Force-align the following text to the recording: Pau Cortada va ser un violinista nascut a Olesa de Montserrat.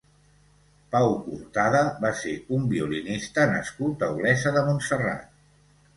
Pau 0.93 1.11
Cortada 1.25 1.83
va 2.05 2.11
ser 2.21 2.33
un 2.57 2.65
violinista 2.71 3.47
nascut 3.55 4.07
a 4.07 4.11
Olesa 4.19 4.55
de 4.57 4.65
Montserrat. 4.71 5.33